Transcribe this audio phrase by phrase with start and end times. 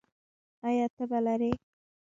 [0.67, 1.51] ایا تبه لرئ؟